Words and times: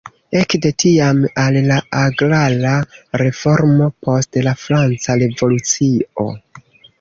Ekde 0.37 0.69
tiam 0.83 1.19
al 1.41 1.59
la 1.67 1.77
agrara 2.03 2.71
reformo 3.23 3.91
post 4.07 4.41
la 4.49 4.55
Franca 4.63 5.19
Revolucio. 5.25 6.27